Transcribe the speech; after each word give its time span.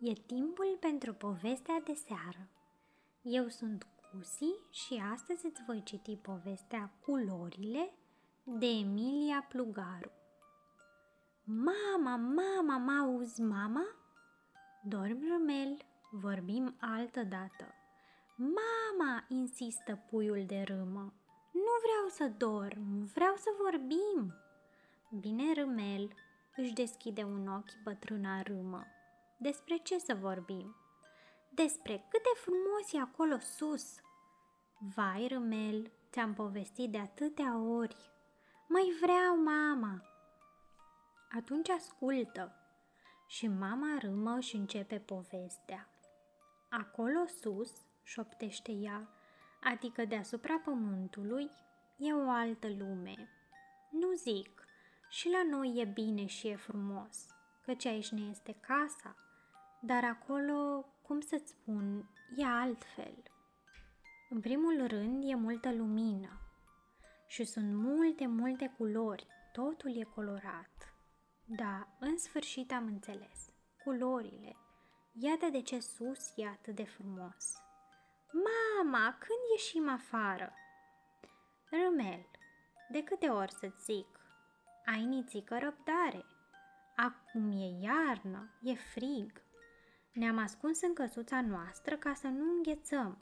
E 0.00 0.12
timpul 0.12 0.76
pentru 0.80 1.12
povestea 1.14 1.80
de 1.84 1.94
seară. 1.94 2.48
Eu 3.22 3.48
sunt 3.48 3.86
Cusi 4.10 4.52
și 4.70 5.02
astăzi 5.12 5.46
îți 5.46 5.62
voi 5.66 5.82
citi 5.82 6.16
povestea 6.16 6.92
Culorile 7.04 7.92
de 8.44 8.66
Emilia 8.66 9.46
Plugaru. 9.48 10.10
Mama, 11.44 12.16
mama, 12.16 12.76
mă 12.76 12.92
auzi, 12.92 13.40
mama? 13.40 13.86
Dormi, 14.82 15.28
Rumel, 15.28 15.76
vorbim 16.10 16.76
altă 16.80 17.22
dată. 17.22 17.74
Mama, 18.36 19.24
insistă 19.28 20.04
puiul 20.10 20.44
de 20.46 20.62
râmă. 20.66 21.12
Nu 21.52 21.72
vreau 21.82 22.08
să 22.08 22.32
dorm, 22.36 23.04
vreau 23.04 23.34
să 23.36 23.48
vorbim. 23.62 24.34
Bine, 25.20 25.54
Râmel, 25.54 26.14
își 26.56 26.72
deschide 26.72 27.22
un 27.22 27.48
ochi 27.48 27.82
bătrâna 27.84 28.42
râmă. 28.42 28.86
Despre 29.38 29.76
ce 29.76 29.98
să 29.98 30.14
vorbim? 30.14 30.76
Despre 31.48 32.06
cât 32.10 32.22
de 32.22 32.30
frumos 32.34 32.92
e 32.92 32.98
acolo 33.00 33.38
sus! 33.38 34.00
Vai, 34.94 35.26
Râmel, 35.26 35.90
ți-am 36.10 36.34
povestit 36.34 36.90
de 36.90 36.98
atâtea 36.98 37.58
ori. 37.58 37.96
Mai 38.68 38.96
vreau, 39.00 39.42
mama! 39.42 40.02
Atunci 41.30 41.68
ascultă! 41.68 42.54
Și 43.26 43.46
mama 43.48 43.98
râmă 43.98 44.36
își 44.36 44.56
începe 44.56 44.98
povestea. 44.98 45.88
Acolo 46.68 47.26
sus, 47.26 47.72
șoptește 48.02 48.72
ea, 48.72 49.08
adică 49.62 50.04
deasupra 50.04 50.58
pământului, 50.64 51.50
e 51.96 52.14
o 52.14 52.30
altă 52.30 52.68
lume. 52.78 53.28
Nu 53.90 54.12
zic, 54.12 54.64
și 55.08 55.28
la 55.28 55.42
noi 55.50 55.74
e 55.76 55.84
bine 55.84 56.26
și 56.26 56.48
e 56.48 56.56
frumos, 56.56 57.26
căci 57.62 57.84
aici 57.84 58.08
ne 58.08 58.20
este 58.20 58.56
casa, 58.60 59.16
dar 59.86 60.04
acolo, 60.04 60.84
cum 61.02 61.20
să-ți 61.20 61.50
spun, 61.50 62.08
e 62.36 62.44
altfel. 62.44 63.22
În 64.30 64.40
primul 64.40 64.86
rând 64.86 65.30
e 65.30 65.34
multă 65.34 65.72
lumină 65.72 66.40
și 67.26 67.44
sunt 67.44 67.74
multe, 67.74 68.26
multe 68.26 68.74
culori, 68.76 69.26
totul 69.52 70.00
e 70.00 70.02
colorat. 70.02 70.94
Da, 71.44 71.88
în 72.00 72.18
sfârșit 72.18 72.72
am 72.72 72.86
înțeles, 72.86 73.52
culorile. 73.84 74.56
Iată 75.12 75.46
de 75.52 75.62
ce 75.62 75.80
sus 75.80 76.32
e 76.36 76.46
atât 76.46 76.74
de 76.74 76.84
frumos. 76.84 77.56
Mama, 78.32 79.16
când 79.18 79.38
ieșim 79.56 79.88
afară? 79.88 80.52
Rămel, 81.70 82.26
de 82.90 83.02
câte 83.02 83.28
ori 83.28 83.52
să-ți 83.52 83.84
zic? 83.84 84.20
Ai 84.84 85.04
nițică 85.04 85.58
răbdare. 85.58 86.24
Acum 86.96 87.50
e 87.50 87.80
iarnă, 87.80 88.50
e 88.62 88.74
frig. 88.74 89.44
Ne-am 90.16 90.38
ascuns 90.38 90.80
în 90.82 90.94
căsuța 90.94 91.40
noastră 91.40 91.96
ca 91.96 92.14
să 92.14 92.26
nu 92.26 92.52
înghețăm. 92.56 93.18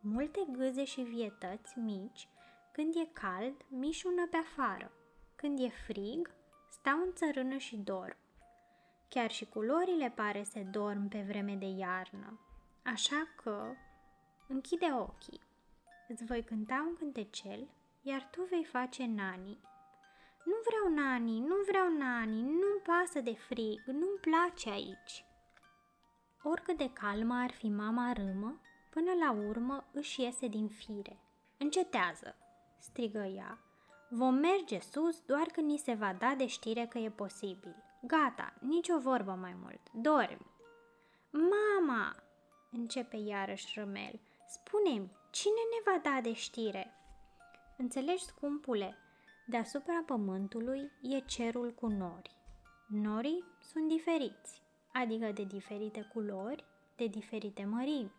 Multe 0.00 0.46
gâze 0.52 0.84
și 0.84 1.00
vietăți 1.00 1.78
mici, 1.78 2.28
când 2.72 2.94
e 2.96 3.08
cald, 3.12 3.54
mișună 3.68 4.26
pe 4.30 4.36
afară. 4.36 4.92
Când 5.36 5.58
e 5.60 5.68
frig, 5.68 6.30
stau 6.70 6.98
în 6.98 7.12
țărână 7.12 7.56
și 7.56 7.76
dorm. 7.76 8.16
Chiar 9.08 9.30
și 9.30 9.46
culorile 9.46 10.12
pare 10.16 10.42
se 10.42 10.62
dorm 10.62 11.08
pe 11.08 11.24
vreme 11.28 11.54
de 11.54 11.66
iarnă. 11.66 12.40
Așa 12.84 13.28
că 13.42 13.72
închide 14.48 14.92
ochii. 14.92 15.40
Îți 16.08 16.24
voi 16.24 16.44
cânta 16.44 16.84
un 16.88 16.96
cântecel, 16.96 17.68
iar 18.02 18.28
tu 18.30 18.46
vei 18.50 18.64
face 18.64 19.06
nani. 19.06 19.60
Nu 20.44 20.54
vreau 20.64 21.04
nani, 21.04 21.40
nu 21.40 21.54
vreau 21.66 21.88
nani, 21.96 22.42
nu-mi 22.42 22.82
pasă 22.84 23.20
de 23.20 23.34
frig, 23.34 23.82
nu-mi 23.86 24.20
place 24.20 24.70
aici. 24.70 25.25
Oricât 26.48 26.76
de 26.76 26.90
calmă 26.92 27.34
ar 27.34 27.50
fi 27.50 27.68
mama 27.68 28.12
râmă, 28.12 28.60
până 28.90 29.12
la 29.20 29.32
urmă 29.48 29.84
își 29.92 30.20
iese 30.22 30.48
din 30.48 30.68
fire. 30.68 31.18
Încetează, 31.58 32.36
strigă 32.78 33.24
ea. 33.24 33.58
Vom 34.08 34.34
merge 34.34 34.78
sus 34.78 35.20
doar 35.20 35.46
când 35.46 35.70
ni 35.70 35.78
se 35.78 35.94
va 35.94 36.12
da 36.12 36.34
de 36.36 36.46
știre 36.46 36.86
că 36.86 36.98
e 36.98 37.10
posibil. 37.10 37.76
Gata, 38.02 38.54
nicio 38.60 38.98
vorbă 38.98 39.32
mai 39.32 39.56
mult. 39.62 39.80
Dormi. 39.92 40.46
Mama, 41.30 42.16
începe 42.70 43.16
iarăși 43.16 43.78
Rămel, 43.78 44.20
spune-mi, 44.48 45.12
cine 45.30 45.62
ne 45.70 45.92
va 45.92 46.10
da 46.10 46.20
de 46.20 46.32
știre? 46.32 46.92
Înțelegi, 47.76 48.24
scumpule, 48.24 48.96
deasupra 49.46 50.02
pământului 50.06 50.90
e 51.02 51.18
cerul 51.18 51.72
cu 51.72 51.86
nori. 51.86 52.36
Norii 52.88 53.44
sunt 53.60 53.88
diferiți, 53.88 54.65
adică 55.00 55.32
de 55.32 55.44
diferite 55.44 56.08
culori, 56.12 56.64
de 56.96 57.06
diferite 57.06 57.64
mărimi. 57.64 58.12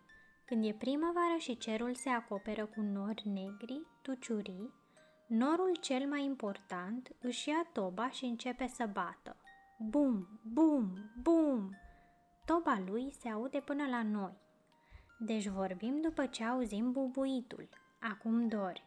Când 0.44 0.64
e 0.64 0.72
primăvară 0.72 1.36
și 1.38 1.56
cerul 1.56 1.94
se 1.94 2.08
acoperă 2.08 2.66
cu 2.66 2.80
nori 2.80 3.28
negri, 3.28 3.86
tuciurii, 4.02 4.72
norul 5.26 5.76
cel 5.80 6.06
mai 6.06 6.24
important 6.24 7.16
își 7.20 7.48
ia 7.48 7.68
toba 7.72 8.10
și 8.10 8.24
începe 8.24 8.66
să 8.66 8.88
bată. 8.92 9.36
Bum, 9.78 10.40
bum, 10.52 11.10
bum! 11.22 11.76
Toba 12.44 12.82
lui 12.86 13.12
se 13.20 13.28
aude 13.28 13.60
până 13.60 13.86
la 13.86 14.02
noi. 14.02 14.38
Deci 15.18 15.46
vorbim 15.46 16.00
după 16.00 16.26
ce 16.26 16.44
auzim 16.44 16.92
bubuitul. 16.92 17.68
Acum 18.00 18.48
dori. 18.48 18.84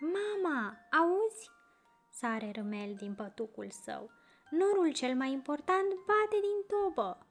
Mama, 0.00 0.76
auzi? 0.90 1.50
Sare 2.10 2.50
râmel 2.50 2.94
din 2.94 3.14
pătucul 3.14 3.70
său. 3.70 4.10
Norul 4.50 4.92
cel 4.92 5.14
mai 5.14 5.32
important 5.32 5.94
bate 5.94 6.38
din 6.40 6.58
tobă. 6.66 7.26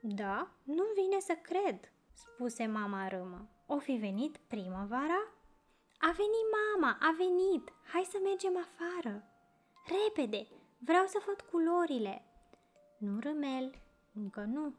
Da, 0.00 0.50
nu 0.64 0.84
vine 0.94 1.20
să 1.20 1.34
cred, 1.42 1.92
spuse 2.12 2.66
mama 2.66 3.08
râmă. 3.08 3.48
O 3.66 3.78
fi 3.78 3.92
venit 3.92 4.36
primăvara? 4.36 5.32
A 5.98 6.10
venit 6.10 6.46
mama, 6.58 6.98
a 7.00 7.14
venit! 7.16 7.72
Hai 7.92 8.08
să 8.10 8.18
mergem 8.22 8.56
afară! 8.56 9.24
Repede! 9.86 10.46
Vreau 10.78 11.06
să 11.06 11.22
văd 11.26 11.40
culorile! 11.40 12.24
Nu, 12.98 13.18
râmel, 13.20 13.74
încă 14.14 14.40
nu. 14.40 14.74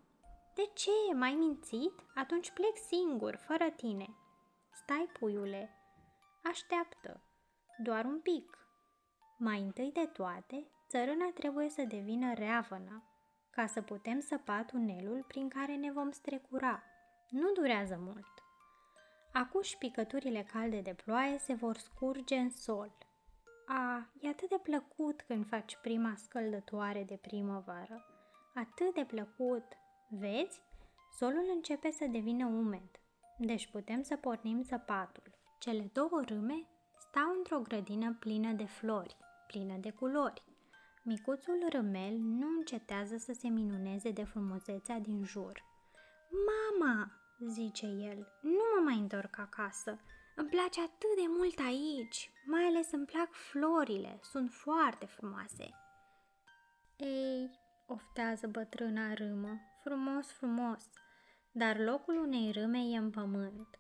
De 0.56 0.70
ce? 0.74 1.14
M-ai 1.14 1.34
mințit? 1.34 1.94
Atunci 2.16 2.52
plec 2.52 2.78
singur, 2.78 3.36
fără 3.36 3.70
tine. 3.70 4.16
Stai, 4.72 5.10
puiule, 5.20 5.70
așteaptă, 6.44 7.22
doar 7.78 8.06
un 8.06 8.20
pic. 8.20 8.58
Mai 9.38 9.62
întâi 9.62 9.92
de 9.92 10.06
toate, 10.06 10.68
țărâna 10.90 11.32
trebuie 11.34 11.70
să 11.70 11.84
devină 11.84 12.34
reavănă, 12.34 13.04
ca 13.50 13.66
să 13.66 13.82
putem 13.82 14.20
săpa 14.20 14.64
tunelul 14.64 15.24
prin 15.28 15.50
care 15.50 15.76
ne 15.76 15.92
vom 15.92 16.12
strecura. 16.12 16.84
Nu 17.30 17.52
durează 17.52 17.98
mult. 18.00 18.44
Acuși 19.34 19.78
picăturile 19.78 20.44
calde 20.52 20.82
de 20.82 20.94
ploaie 20.94 21.38
se 21.38 21.54
vor 21.54 21.78
scurge 21.78 22.36
în 22.36 22.50
sol. 22.50 22.98
A, 23.68 24.10
e 24.22 24.28
atât 24.28 24.50
de 24.50 24.60
plăcut 24.64 25.22
când 25.22 25.48
faci 25.48 25.78
prima 25.82 26.14
scăldătoare 26.16 27.04
de 27.04 27.16
primăvară. 27.16 28.06
Atât 28.54 28.94
de 28.94 29.06
plăcut! 29.06 29.66
Vezi? 30.10 30.62
Solul 31.18 31.50
începe 31.56 31.92
să 31.92 32.06
devină 32.06 32.46
umed, 32.46 32.90
deci 33.38 33.68
putem 33.68 34.02
să 34.02 34.16
pornim 34.16 34.62
săpatul. 34.62 35.38
Cele 35.60 35.90
două 35.94 36.22
râme 36.26 36.68
stau 37.00 37.34
într-o 37.38 37.60
grădină 37.60 38.14
plină 38.20 38.52
de 38.52 38.66
flori, 38.66 39.18
plină 39.48 39.78
de 39.78 39.92
culori. 39.92 40.44
Micuțul 41.10 41.66
râmel 41.70 42.18
nu 42.18 42.48
încetează 42.58 43.18
să 43.18 43.34
se 43.34 43.48
minuneze 43.48 44.12
de 44.12 44.24
frumusețea 44.24 45.00
din 45.00 45.24
jur. 45.24 45.64
Mama, 46.50 47.12
zice 47.48 47.86
el, 47.86 48.28
nu 48.42 48.62
mă 48.76 48.82
mai 48.84 48.98
întorc 48.98 49.38
acasă. 49.38 50.00
Îmi 50.36 50.50
place 50.50 50.82
atât 50.82 51.16
de 51.16 51.26
mult 51.28 51.60
aici, 51.60 52.32
mai 52.46 52.64
ales 52.64 52.92
îmi 52.92 53.06
plac 53.06 53.32
florile, 53.32 54.20
sunt 54.22 54.52
foarte 54.52 55.06
frumoase. 55.06 55.70
Ei, 56.98 57.60
oftează 57.88 58.48
bătrâna 58.48 59.14
râmă, 59.14 59.60
frumos, 59.84 60.32
frumos, 60.32 60.84
dar 61.52 61.80
locul 61.80 62.18
unei 62.18 62.52
râme 62.52 62.80
e 62.80 62.98
în 62.98 63.10
pământ. 63.10 63.80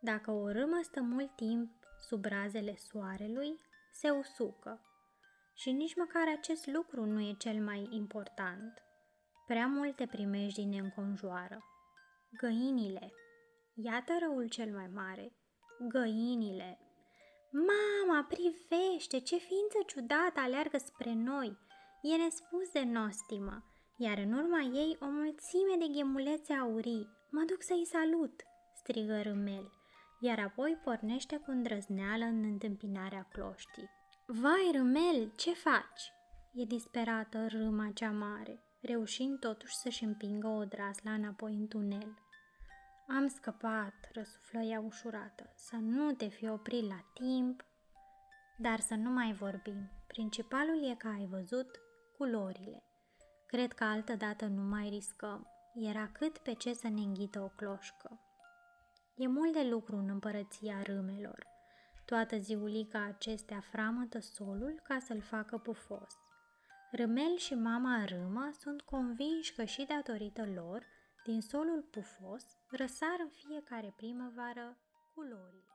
Dacă 0.00 0.30
o 0.30 0.50
râmă 0.50 0.80
stă 0.82 1.00
mult 1.00 1.36
timp 1.36 1.70
sub 2.00 2.24
razele 2.24 2.76
soarelui, 2.76 3.60
se 3.92 4.10
usucă. 4.10 4.80
Și 5.62 5.70
nici 5.72 5.94
măcar 5.94 6.28
acest 6.36 6.66
lucru 6.66 7.04
nu 7.04 7.20
e 7.20 7.34
cel 7.38 7.62
mai 7.64 7.88
important. 7.90 8.82
Prea 9.46 9.66
multe 9.66 10.06
primești 10.06 10.64
ne 10.64 10.78
înconjoară. 10.78 11.58
Găinile. 12.40 13.12
Iată 13.74 14.12
răul 14.20 14.48
cel 14.48 14.72
mai 14.72 14.90
mare. 14.94 15.32
Găinile. 15.88 16.78
Mama, 17.52 18.26
privește, 18.28 19.18
ce 19.18 19.36
ființă 19.36 19.78
ciudată 19.86 20.40
aleargă 20.40 20.78
spre 20.78 21.12
noi. 21.12 21.58
E 22.02 22.16
nespus 22.16 22.70
de 22.72 22.82
nostimă, 22.82 23.64
iar 23.96 24.18
în 24.18 24.32
urma 24.32 24.60
ei 24.60 24.96
o 25.00 25.06
mulțime 25.06 25.76
de 25.78 25.86
ghemulețe 25.92 26.52
aurii. 26.52 27.08
Mă 27.30 27.44
duc 27.46 27.62
să-i 27.62 27.86
salut, 27.86 28.42
strigă 28.74 29.20
Râmel 29.20 29.72
iar 30.24 30.38
apoi 30.38 30.80
pornește 30.84 31.36
cu 31.36 31.50
îndrăzneală 31.50 32.24
în 32.24 32.44
întâmpinarea 32.44 33.28
cloștii. 33.32 33.90
Vai, 34.40 34.70
Râmel, 34.72 35.32
ce 35.36 35.52
faci?" 35.52 36.12
e 36.52 36.64
disperată 36.64 37.46
râma 37.46 37.90
cea 37.94 38.10
mare. 38.10 38.62
reușind 38.80 39.38
totuși 39.38 39.74
să-și 39.74 40.04
împingă 40.04 40.46
o 40.48 40.64
drasla 40.64 41.12
înapoi 41.12 41.54
în 41.54 41.68
tunel. 41.68 42.14
Am 43.08 43.28
scăpat, 43.28 43.94
răsuflă 44.12 44.60
ea 44.60 44.80
ușurată, 44.80 45.52
să 45.56 45.76
nu 45.76 46.12
te 46.12 46.28
fi 46.28 46.48
oprit 46.48 46.88
la 46.88 47.04
timp, 47.14 47.64
dar 48.58 48.80
să 48.80 48.94
nu 48.94 49.10
mai 49.10 49.32
vorbim. 49.32 49.90
Principalul 50.06 50.90
e 50.90 50.94
că 50.94 51.08
ai 51.08 51.26
văzut 51.26 51.80
culorile. 52.16 52.84
Cred 53.46 53.72
că 53.72 53.84
altă 53.84 54.14
dată 54.14 54.46
nu 54.46 54.62
mai 54.62 54.88
riscăm. 54.88 55.46
Era 55.74 56.08
cât 56.12 56.38
pe 56.38 56.52
ce 56.52 56.72
să 56.72 56.88
ne 56.88 57.00
înghită 57.00 57.40
o 57.40 57.48
cloșcă. 57.48 58.20
E 59.16 59.26
mult 59.26 59.52
de 59.52 59.62
lucru 59.62 59.96
în 59.96 60.08
împărăția 60.08 60.82
râmelor. 60.82 61.51
Toată 62.12 62.38
ziulica 62.38 63.04
acestea 63.04 63.60
framătă 63.60 64.18
solul 64.20 64.80
ca 64.82 64.98
să-l 64.98 65.20
facă 65.20 65.58
pufos. 65.58 66.10
Râmel 66.90 67.36
și 67.36 67.54
mama 67.54 68.04
râmă 68.04 68.50
sunt 68.58 68.80
convinși 68.80 69.54
că 69.54 69.64
și 69.64 69.84
datorită 69.88 70.46
lor, 70.54 70.86
din 71.24 71.40
solul 71.40 71.88
pufos, 71.90 72.44
răsar 72.70 73.16
în 73.18 73.28
fiecare 73.28 73.92
primăvară 73.96 74.76
culorile. 75.14 75.71